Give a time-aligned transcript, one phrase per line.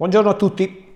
[0.00, 0.86] Buongiorno a tutti,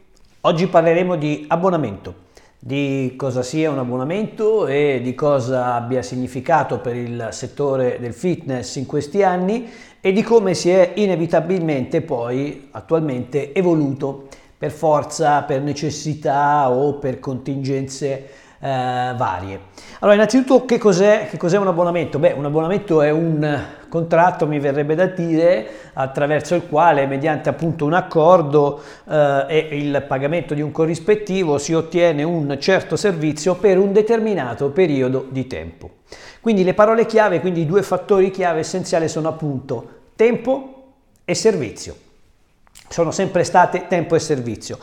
[0.40, 2.14] oggi parleremo di abbonamento,
[2.58, 8.76] di cosa sia un abbonamento e di cosa abbia significato per il settore del fitness
[8.76, 9.68] in questi anni
[10.00, 17.20] e di come si è inevitabilmente poi attualmente evoluto per forza, per necessità o per
[17.20, 18.28] contingenze
[18.60, 19.60] eh, varie.
[20.00, 22.18] Allora, innanzitutto che cos'è, che cos'è un abbonamento?
[22.18, 27.84] Beh, un abbonamento è un contratto, mi verrebbe da dire, attraverso il quale, mediante appunto
[27.84, 33.78] un accordo eh, e il pagamento di un corrispettivo, si ottiene un certo servizio per
[33.78, 35.90] un determinato periodo di tempo.
[36.40, 40.70] Quindi le parole chiave, quindi i due fattori chiave essenziali sono appunto tempo
[41.24, 42.03] e servizio
[42.94, 44.78] sono sempre state tempo e servizio.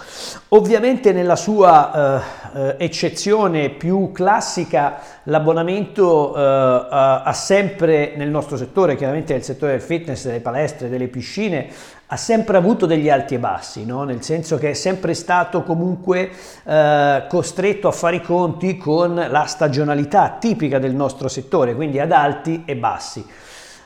[0.50, 2.22] Ovviamente nella sua
[2.54, 9.82] eh, eccezione più classica l'abbonamento eh, ha sempre nel nostro settore, chiaramente nel settore del
[9.82, 11.70] fitness, delle palestre, delle piscine,
[12.08, 14.04] ha sempre avuto degli alti e bassi, no?
[14.04, 16.32] nel senso che è sempre stato comunque
[16.66, 22.12] eh, costretto a fare i conti con la stagionalità tipica del nostro settore, quindi ad
[22.12, 23.26] alti e bassi.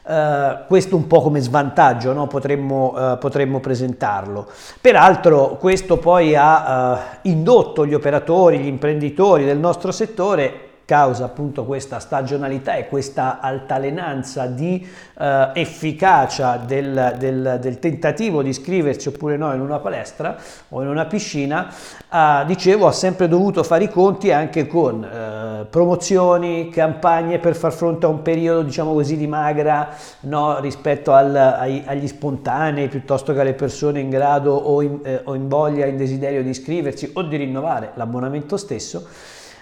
[0.06, 2.28] Uh, questo un po' come svantaggio no?
[2.28, 4.48] potremmo, uh, potremmo, presentarlo.
[4.80, 11.66] Peraltro questo poi ha uh, indotto gli operatori, gli imprenditori del nostro settore causa appunto
[11.66, 19.36] questa stagionalità e questa altalenanza di eh, efficacia del, del, del, tentativo di iscriversi oppure
[19.36, 20.38] no in una palestra
[20.70, 21.70] o in una piscina,
[22.12, 27.74] eh, dicevo ha sempre dovuto fare i conti anche con eh, promozioni, campagne per far
[27.74, 29.90] fronte a un periodo diciamo così di magra
[30.22, 35.22] no, rispetto al, ai, agli spontanei piuttosto che alle persone in grado o in, eh,
[35.24, 39.08] o in voglia, in desiderio di iscriversi o di rinnovare l'abbonamento stesso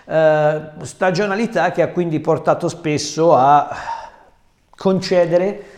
[0.05, 3.69] eh, stagionalità che ha quindi portato spesso a
[4.75, 5.73] concedere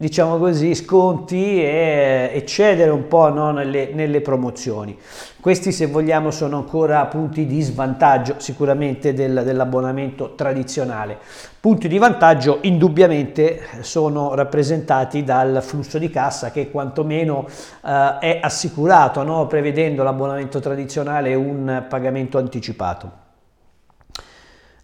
[0.00, 4.96] diciamo così, sconti e eccedere un po' no, nelle, nelle, promozioni.
[5.40, 11.18] Questi, se vogliamo, sono ancora punti di svantaggio sicuramente del, dell'abbonamento tradizionale.
[11.58, 17.48] Punti di vantaggio indubbiamente sono rappresentati dal flusso di cassa che quantomeno
[17.84, 23.26] eh, è assicurato, no, prevedendo l'abbonamento tradizionale un pagamento anticipato.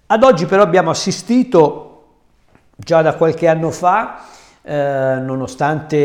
[0.06, 2.03] Ad oggi però abbiamo assistito
[2.76, 4.20] già da qualche anno fa,
[4.60, 5.97] eh, nonostante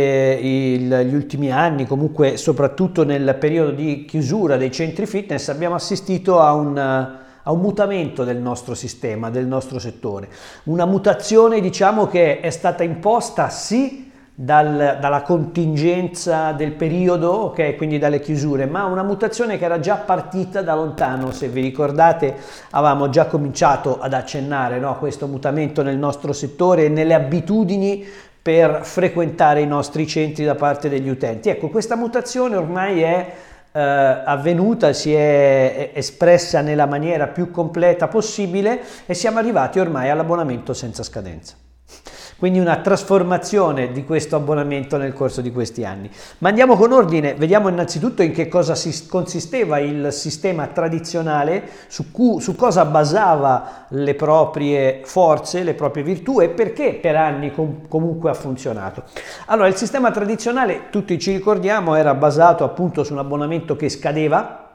[0.42, 6.40] il, gli ultimi anni, comunque soprattutto nel periodo di chiusura dei centri fitness, abbiamo assistito
[6.40, 10.30] a un, a un mutamento del nostro sistema, del nostro settore.
[10.64, 14.09] Una mutazione diciamo che è stata imposta sì
[14.42, 19.96] dal, dalla contingenza del periodo, ok, quindi dalle chiusure, ma una mutazione che era già
[19.96, 22.38] partita da lontano, se vi ricordate
[22.70, 28.06] avevamo già cominciato ad accennare no, questo mutamento nel nostro settore e nelle abitudini
[28.42, 31.50] per frequentare i nostri centri da parte degli utenti.
[31.50, 33.34] Ecco, questa mutazione ormai è
[33.74, 40.74] eh, avvenuta, si è espressa nella maniera più completa possibile e siamo arrivati ormai all'abbonamento
[40.74, 41.56] senza scadenza.
[42.40, 46.10] Quindi una trasformazione di questo abbonamento nel corso di questi anni.
[46.38, 48.76] Ma andiamo con ordine, vediamo innanzitutto in che cosa
[49.10, 56.40] consisteva il sistema tradizionale, su, cui, su cosa basava le proprie forze, le proprie virtù
[56.40, 59.04] e perché per anni com comunque ha funzionato.
[59.48, 64.69] Allora, il sistema tradizionale, tutti ci ricordiamo, era basato appunto su un abbonamento che scadeva,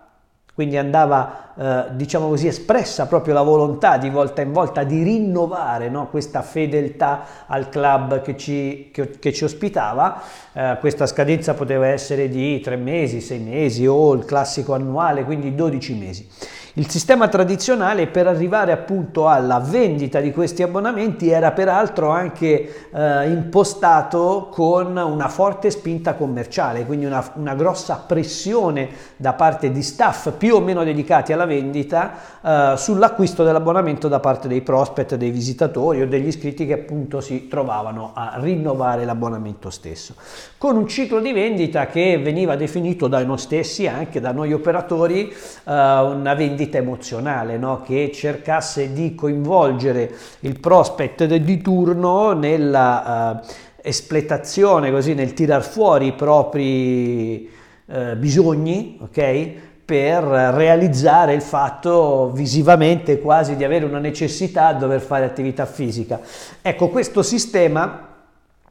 [0.54, 5.88] quindi andava, eh, diciamo così, espressa proprio la volontà di volta in volta di rinnovare
[5.88, 6.08] no?
[6.08, 10.22] questa fedeltà al club che ci, che, che ci ospitava.
[10.52, 15.56] Eh, questa scadenza poteva essere di tre mesi, sei mesi o il classico annuale, quindi
[15.56, 16.28] 12 mesi.
[16.76, 23.28] Il sistema tradizionale per arrivare appunto alla vendita di questi abbonamenti era peraltro anche eh,
[23.30, 30.32] impostato con una forte spinta commerciale, quindi una, una, grossa pressione da parte di staff
[30.32, 36.02] più o meno dedicati alla vendita eh, sull'acquisto dell'abbonamento da parte dei prospect, dei visitatori
[36.02, 40.16] o degli iscritti che appunto si trovavano a rinnovare l'abbonamento stesso.
[40.58, 45.28] Con un ciclo di vendita che veniva definito da noi stessi, anche da noi operatori,
[45.28, 47.82] eh, una vendita vendita emozionale no?
[47.82, 53.52] che cercasse di coinvolgere il prospect di turno nella uh,
[53.82, 57.48] espletazione, così nel tirar fuori i propri
[57.86, 59.52] uh, bisogni, ok?
[59.84, 66.20] per realizzare il fatto visivamente quasi di avere una necessità di dover fare attività fisica.
[66.62, 68.08] Ecco, questo sistema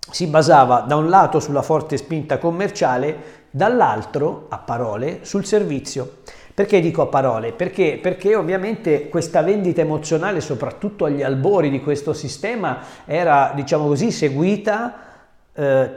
[0.10, 6.22] si basava da un lato sulla forte spinta commerciale, dall'altro, a parole, sul servizio.
[6.54, 7.52] Perché dico a parole?
[7.52, 14.12] Perché, perché, ovviamente questa vendita emozionale, soprattutto agli albori di questo sistema, era, diciamo così,
[14.12, 14.94] seguita
[15.54, 15.90] eh,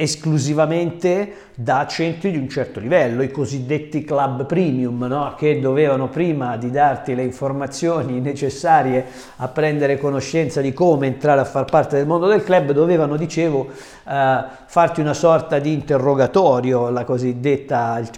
[0.00, 5.34] esclusivamente da centri di un certo livello, i cosiddetti club premium, no?
[5.36, 9.04] che dovevano prima di darti le informazioni necessarie
[9.38, 13.70] a prendere conoscenza di come entrare a far parte del mondo del club, dovevano, dicevo,
[14.08, 17.04] eh, farti una sorta di interrogatorio, il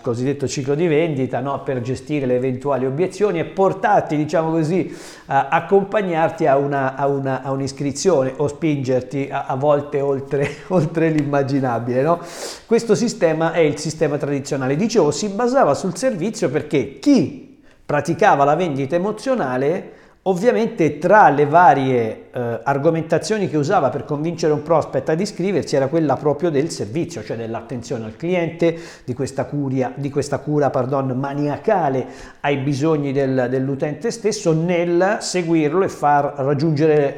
[0.00, 1.62] cosiddetto ciclo di vendita, no?
[1.62, 4.94] per gestire le eventuali obiezioni e portarti, diciamo così, eh,
[5.26, 12.02] accompagnarti a, una, a, una, a, un'iscrizione o spingerti a, a volte oltre, oltre l'immaginabile.
[12.02, 12.20] No?
[12.66, 14.76] Questo sistema è il sistema tradizionale.
[14.76, 22.26] Dicevo, si basava sul servizio perché chi praticava la vendita emozionale Ovviamente tra le varie
[22.30, 27.24] eh, argomentazioni che usava per convincere un prospect ad iscriversi era quella proprio del servizio,
[27.24, 32.06] cioè dell'attenzione al cliente, di questa, curia, di questa cura pardon, maniacale
[32.40, 37.16] ai bisogni del, dell'utente stesso nel seguirlo e far raggiungere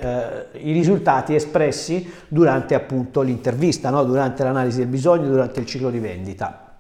[0.53, 4.05] eh, i risultati espressi durante appunto l'intervista, no?
[4.05, 6.71] durante l'analisi del bisogno, durante il ciclo di vendita.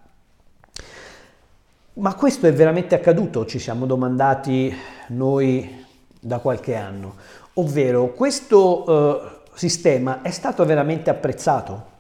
[1.95, 3.45] Ma questo è veramente accaduto?
[3.45, 4.73] Ci siamo domandati
[5.09, 5.81] noi
[6.25, 7.17] da qualche anno,
[7.55, 11.91] ovvero questo eh, sistema è stato veramente apprezzato.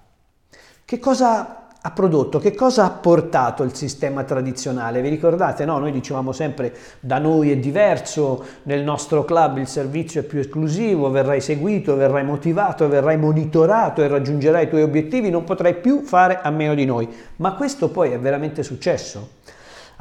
[0.84, 5.00] Che cosa ha prodotto, che cosa ha portato il sistema tradizionale?
[5.00, 5.64] Vi ricordate?
[5.64, 5.78] No?
[5.78, 11.10] Noi dicevamo sempre da noi è diverso, nel nostro club il servizio è più esclusivo,
[11.10, 16.38] verrai seguito, verrai motivato, verrai monitorato e raggiungerai i tuoi obiettivi, non potrai più fare
[16.40, 17.08] a meno di noi.
[17.36, 19.40] Ma questo poi è veramente successo?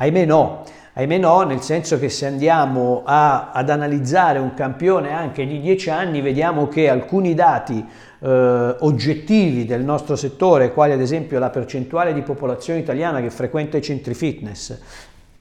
[0.01, 0.63] Ahimè no.
[0.93, 5.89] Ahimè no, nel senso che se andiamo a, ad analizzare un campione anche di 10
[5.91, 7.85] anni, vediamo che alcuni dati
[8.19, 13.77] eh, oggettivi del nostro settore, quali ad esempio la percentuale di popolazione italiana che frequenta
[13.77, 14.79] i centri fitness,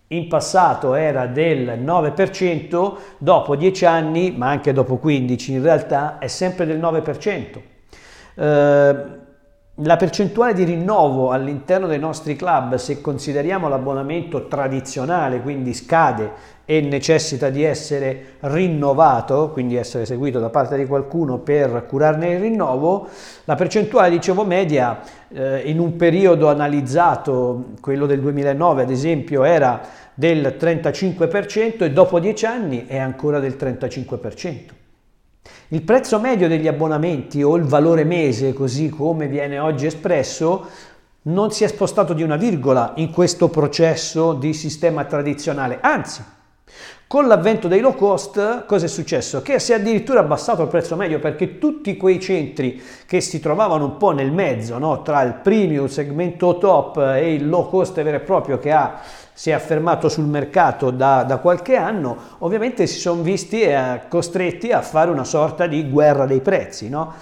[0.08, 6.26] in passato era del 9%, dopo 10 anni, ma anche dopo 15 in realtà, è
[6.26, 7.60] sempre del 9%.
[8.34, 9.28] Eh,
[9.82, 16.80] la percentuale di rinnovo all'interno dei nostri club, se consideriamo l'abbonamento tradizionale, quindi scade e
[16.82, 23.08] necessita di essere rinnovato, quindi essere seguito da parte di qualcuno per curarne il rinnovo,
[23.44, 29.80] la percentuale, dicevo, media eh, in un periodo analizzato, quello del 2009 ad esempio, era
[30.14, 34.79] del 35% e dopo 10 anni è ancora del 35%.
[35.72, 40.66] Il prezzo medio degli abbonamenti o il valore mese, così come viene oggi espresso,
[41.22, 46.24] non si è spostato di una virgola in questo processo di sistema tradizionale, anzi,
[47.06, 49.42] con l'avvento dei low cost, cosa è successo?
[49.42, 53.84] Che si è addirittura abbassato il prezzo medio perché tutti quei centri che si trovavano
[53.84, 55.02] un po' nel mezzo, no?
[55.02, 59.00] tra il premium, segmento top e il low cost vero e proprio che ha
[59.40, 64.70] si è affermato sul mercato da, da qualche anno, ovviamente si sono visti eh, costretti
[64.70, 66.90] a fare una sorta di guerra dei prezzi.
[66.90, 67.14] No?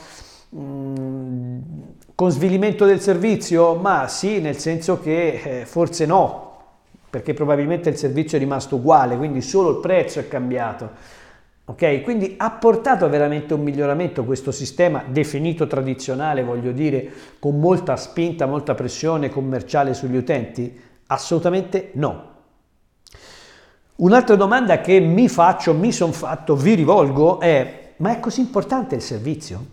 [0.56, 1.58] Mm,
[2.16, 3.76] con svilimento del servizio?
[3.76, 6.56] Ma sì, nel senso che eh, forse no,
[7.08, 10.90] perché probabilmente il servizio è rimasto uguale, quindi solo il prezzo è cambiato.
[11.66, 17.94] Ok, quindi ha portato veramente un miglioramento questo sistema definito tradizionale, voglio dire, con molta
[17.94, 20.87] spinta, molta pressione commerciale sugli utenti?
[21.10, 22.36] Assolutamente no.
[23.96, 28.94] Un'altra domanda che mi faccio, mi sono fatto, vi rivolgo è, ma è così importante
[28.94, 29.66] il servizio?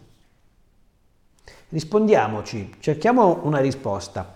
[1.69, 4.33] Rispondiamoci, cerchiamo una risposta.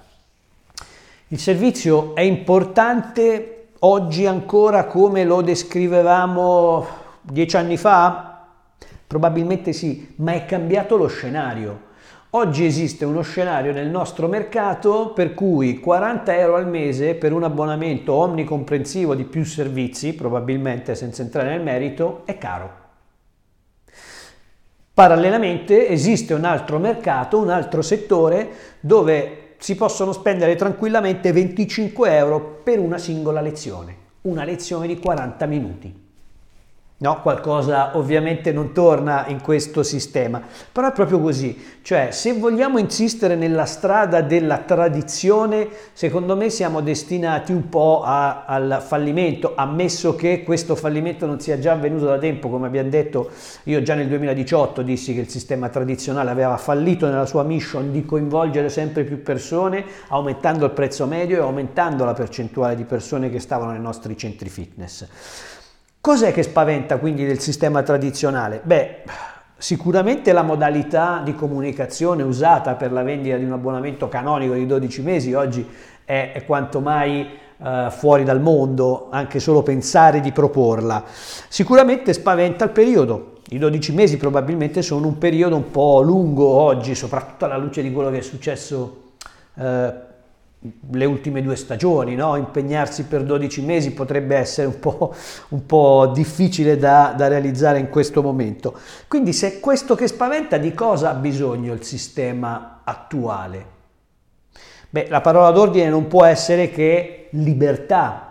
[1.30, 6.86] Il servizio è importante oggi ancora come lo descrivevamo
[7.22, 8.46] dieci anni fa?
[9.08, 11.88] Probabilmente sì, ma è cambiato lo scenario.
[12.34, 17.42] Oggi esiste uno scenario nel nostro mercato per cui 40 euro al mese per un
[17.42, 22.72] abbonamento omnicomprensivo di più servizi, probabilmente senza entrare nel merito, è caro.
[24.94, 32.60] Parallelamente esiste un altro mercato, un altro settore dove si possono spendere tranquillamente 25 euro
[32.64, 36.09] per una singola lezione, una lezione di 40 minuti.
[37.02, 42.78] No, qualcosa ovviamente non torna in questo sistema, però è proprio così, cioè se vogliamo
[42.78, 50.14] insistere nella strada della tradizione, secondo me siamo destinati un po' a, al fallimento, ammesso
[50.16, 53.30] che questo fallimento non sia già avvenuto da tempo, come abbiamo detto,
[53.64, 58.04] io già nel 2018 dissi che il sistema tradizionale aveva fallito nella sua mission di
[58.04, 63.40] coinvolgere sempre più persone, aumentando il prezzo medio e aumentando la percentuale di persone che
[63.40, 65.08] stavano nei nostri centri fitness.
[66.02, 68.62] Cos'è che spaventa quindi del sistema tradizionale?
[68.64, 69.02] Beh,
[69.58, 75.02] sicuramente la modalità di comunicazione usata per la vendita di un abbonamento canonico di 12
[75.02, 75.68] mesi oggi
[76.06, 77.28] è, quanto mai
[77.62, 81.04] eh, fuori dal mondo, anche solo pensare di proporla.
[81.50, 83.34] Sicuramente spaventa il periodo.
[83.50, 87.92] I 12 mesi probabilmente sono un periodo un po' lungo oggi, soprattutto alla luce di
[87.92, 89.12] quello che è successo
[89.56, 89.94] eh,
[90.92, 92.36] le ultime due stagioni, no?
[92.36, 95.16] impegnarsi per 12 mesi potrebbe essere un po',
[95.50, 98.78] un po difficile da, da, realizzare in questo momento.
[99.08, 103.78] Quindi se è questo che spaventa, di cosa ha bisogno il sistema attuale?
[104.90, 108.29] Beh, la parola d'ordine non può essere che libertà.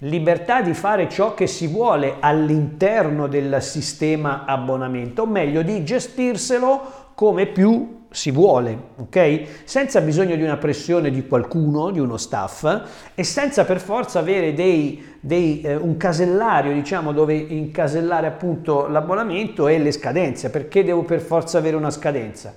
[0.00, 7.04] Libertà di fare ciò che si vuole all'interno del sistema abbonamento, o meglio di gestirselo
[7.14, 9.64] come più si vuole, ok?
[9.64, 12.82] Senza bisogno di una pressione di qualcuno, di uno staff
[13.14, 19.66] e senza per forza avere dei, dei, eh, un casellario, diciamo, dove incasellare appunto l'abbonamento
[19.66, 20.50] e le scadenze.
[20.50, 22.54] Perché devo per forza avere una scadenza?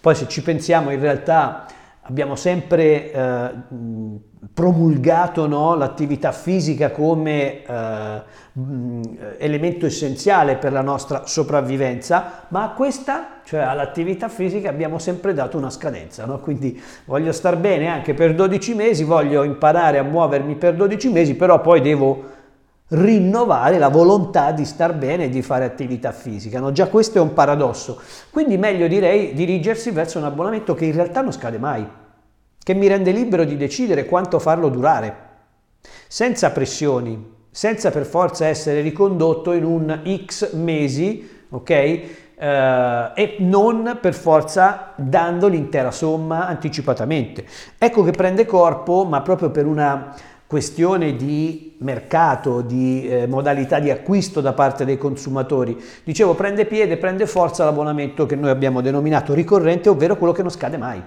[0.00, 1.66] Poi se ci pensiamo in realtà
[2.10, 3.50] abbiamo sempre eh,
[4.52, 8.22] promulgato no, l'attività fisica come eh,
[9.38, 15.56] elemento essenziale per la nostra sopravvivenza, ma a questa, cioè all'attività fisica, abbiamo sempre dato
[15.56, 16.24] una scadenza.
[16.26, 16.40] No?
[16.40, 21.36] Quindi voglio star bene anche per 12 mesi, voglio imparare a muovermi per 12 mesi,
[21.36, 22.38] però poi devo
[22.90, 26.58] rinnovare la volontà di star bene e di fare attività fisica.
[26.58, 26.72] No?
[26.72, 28.00] Già questo è un paradosso.
[28.30, 31.86] Quindi meglio direi dirigersi verso un abbonamento che in realtà non scade mai,
[32.70, 35.14] che mi rende libero di decidere quanto farlo durare,
[36.06, 42.00] senza pressioni, senza per forza essere ricondotto in un X mesi, ok?
[42.40, 47.44] Uh, e non per forza dando l'intera somma anticipatamente.
[47.76, 50.14] Ecco che prende corpo, ma proprio per una
[50.46, 55.76] questione di mercato, di eh, modalità di acquisto da parte dei consumatori.
[56.04, 60.50] Dicevo, prende piede, prende forza l'abbonamento che noi abbiamo denominato ricorrente, ovvero quello che non
[60.50, 61.02] scade mai,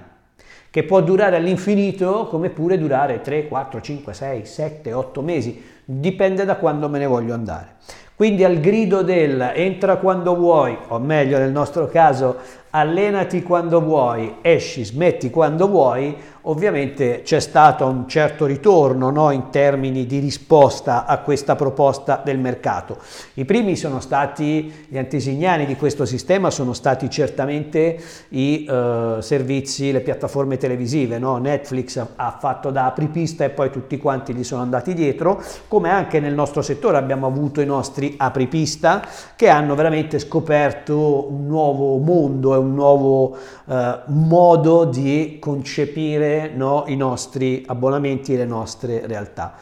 [0.74, 6.46] che può durare all'infinito come pure durare 3, 4, 5, 6, 7, 8 mesi, dipende
[6.46, 7.76] da quando me ne voglio andare.
[8.16, 12.38] Quindi al grido del entra quando vuoi, o meglio nel nostro caso
[12.76, 16.16] allenati quando vuoi, esci, smetti quando vuoi,
[16.46, 22.40] ovviamente c'è stato un certo ritorno no, in termini di risposta a questa proposta del
[22.40, 22.98] mercato.
[23.36, 27.98] I primi sono stati, gli antesignani di questo sistema sono stati certamente
[28.30, 31.38] i eh, servizi, le piattaforme televisive, no?
[31.38, 36.20] Netflix ha, fatto da apripista e poi tutti quanti gli sono andati dietro, come anche
[36.20, 42.62] nel nostro settore abbiamo avuto i nostri apripista che hanno veramente scoperto un nuovo mondo
[42.64, 49.54] un nuovo eh, modo di concepire no, i nostri abbonamenti e le nostre realtà.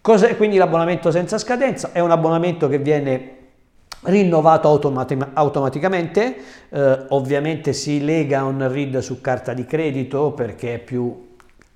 [0.00, 1.90] Cos'è quindi l'abbonamento senza scadenza?
[1.92, 3.34] È un abbonamento che viene
[4.02, 6.36] rinnovato automatic- automaticamente,
[6.68, 11.25] eh, ovviamente si lega a un RID su carta di credito perché è più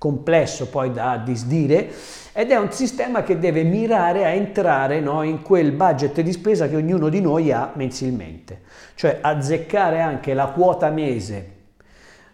[0.01, 1.91] complesso poi da disdire
[2.33, 6.67] ed è un sistema che deve mirare a entrare no, in quel budget di spesa
[6.67, 8.61] che ognuno di noi ha mensilmente,
[8.95, 11.59] cioè azzeccare anche la quota mese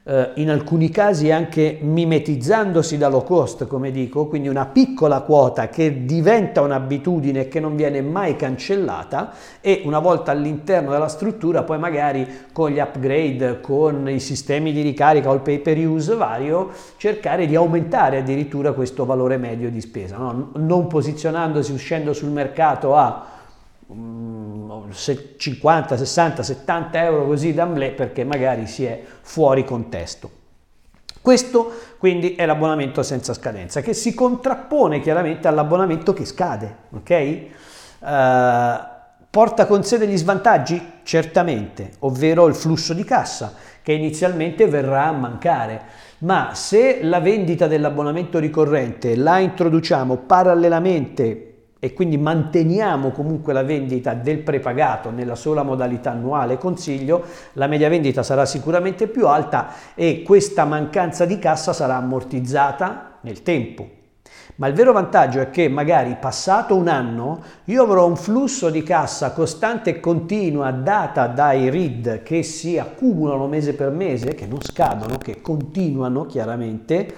[0.08, 5.68] eh, in alcuni casi anche mimetizzandosi da low cost, come dico, quindi una piccola quota
[5.68, 11.78] che diventa un'abitudine che non viene mai cancellata e una volta all'interno della struttura poi
[11.78, 16.70] magari con gli upgrade, con i sistemi di ricarica o il pay per use vario,
[16.96, 20.52] cercare di aumentare addirittura questo valore medio di spesa, no?
[20.56, 23.36] non posizionandosi uscendo sul mercato a
[23.90, 30.30] 50, 60, 70 euro così d'amblè perché magari si è fuori contesto.
[31.22, 37.40] Questo quindi è l'abbonamento senza scadenza che si contrappone chiaramente all'abbonamento che scade, ok?
[38.00, 38.96] Uh,
[39.30, 40.82] porta con sé degli svantaggi?
[41.04, 45.82] Certamente, ovvero il flusso di cassa che inizialmente verrà a mancare.
[46.20, 54.14] Ma se la vendita dell'abbonamento ricorrente la introduciamo parallelamente e quindi manteniamo comunque la vendita
[54.14, 60.24] del prepagato nella sola modalità annuale consiglio, la media vendita sarà sicuramente più alta e
[60.24, 63.96] questa mancanza di cassa sarà ammortizzata nel tempo.
[64.56, 68.82] Ma il vero vantaggio è che magari passato un anno io avrò un flusso di
[68.82, 74.60] cassa costante e continua data dai RID che si accumulano mese per mese, che non
[74.62, 77.14] scadono, che continuano chiaramente,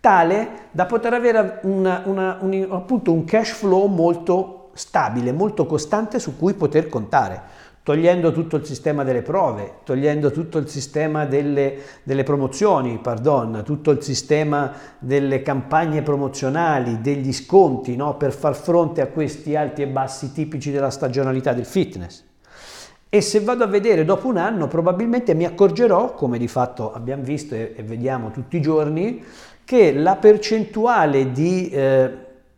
[0.00, 6.18] tale da poter avere una, una, un, appunto un cash flow molto stabile, molto costante
[6.18, 7.42] su cui poter contare,
[7.82, 13.90] togliendo tutto il sistema delle prove, togliendo tutto il sistema delle, delle promozioni, pardon, tutto
[13.90, 18.16] il sistema delle campagne promozionali, degli sconti, no?
[18.16, 22.24] per far fronte a questi alti e bassi tipici della stagionalità del fitness.
[23.12, 27.24] E se vado a vedere dopo un anno, probabilmente mi accorgerò, come di fatto abbiamo
[27.24, 29.24] visto e, e vediamo tutti i giorni,
[29.70, 32.10] che la percentuale di eh,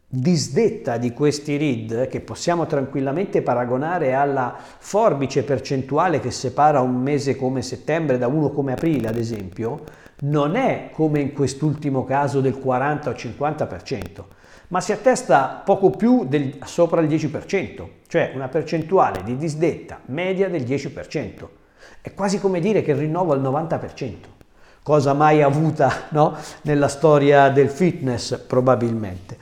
[0.08, 7.36] disdetta di questi read, che possiamo tranquillamente paragonare alla forbice percentuale che separa un mese
[7.36, 9.84] come settembre da uno come aprile, ad esempio,
[10.20, 14.02] non è come in quest'ultimo caso del 40 o 50%,
[14.68, 20.48] ma si attesta poco più del, sopra il 10%, cioè una percentuale di disdetta media
[20.48, 21.46] del 10%.
[22.00, 24.40] È quasi come dire che il rinnovo al 90%
[24.82, 26.36] cosa mai avuta no?
[26.62, 29.38] nella storia del fitness probabilmente.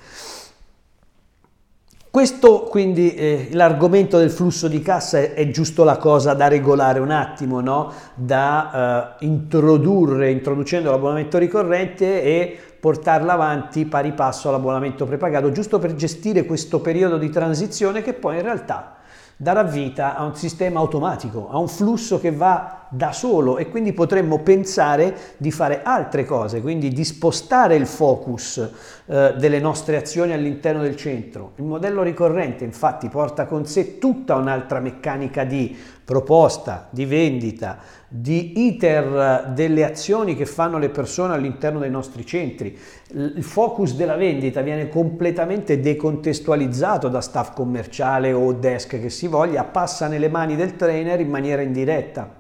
[2.11, 6.99] Questo quindi eh, l'argomento del flusso di cassa è, è, giusto la cosa da regolare
[6.99, 7.93] un attimo, no?
[8.17, 15.95] da eh, introdurre introducendo l'abbonamento ricorrente e portarla avanti pari passo all'abbonamento prepagato, giusto per
[15.95, 18.97] gestire questo periodo di transizione che poi in realtà
[19.37, 23.93] darà vita a un sistema automatico, a un flusso che va da solo e quindi
[23.93, 28.71] potremmo pensare di fare altre cose, quindi di spostare il focus
[29.07, 31.53] eh, delle nostre azioni all'interno del centro.
[31.57, 37.79] Il modello ricorrente infatti porta con sé tutta un'altra meccanica di proposta, di vendita,
[38.09, 42.77] di iter delle azioni che fanno le persone all'interno dei nostri centri.
[43.13, 49.63] Il focus della vendita viene completamente decontestualizzato da staff commerciale o desk che si voglia,
[49.63, 52.40] passa nelle mani del trainer in maniera indiretta.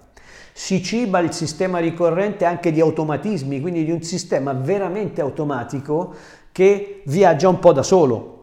[0.52, 6.14] Si ciba il sistema ricorrente anche di automatismi, quindi di un sistema veramente automatico
[6.52, 8.40] che viaggia un po' da solo,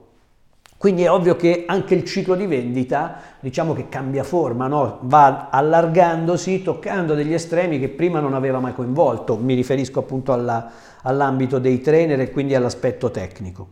[0.78, 5.00] quindi è ovvio che anche il ciclo di vendita, diciamo che cambia forma, no?
[5.02, 9.38] va allargandosi, toccando degli estremi che prima non aveva mai coinvolto.
[9.38, 10.72] Mi riferisco appunto alla,
[11.02, 13.68] all'ambito dei trainer e quindi all'aspetto tecnico.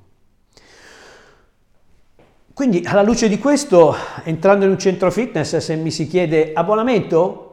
[2.56, 7.45] Quindi alla luce di questo, entrando in un centro fitness, se mi si chiede abbonamento,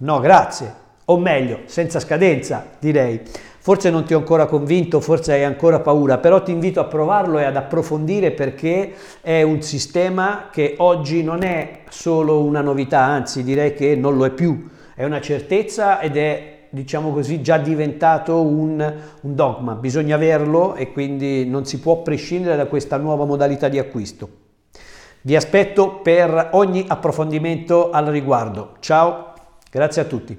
[0.00, 0.74] no grazie,
[1.06, 3.20] o meglio, senza scadenza direi.
[3.62, 7.38] Forse non ti ho ancora convinto, forse hai ancora paura, però ti invito a provarlo
[7.38, 13.42] e ad approfondire perché è un sistema che oggi non è solo una novità, anzi
[13.42, 18.40] direi che non lo è più, è una certezza ed è diciamo così, già diventato
[18.40, 23.68] un, un, dogma, bisogna averlo e quindi non si può prescindere da questa nuova modalità
[23.68, 24.28] di acquisto.
[25.22, 28.76] Vi aspetto per ogni approfondimento al riguardo.
[28.80, 29.29] Ciao,
[29.70, 30.38] grazie a tutti.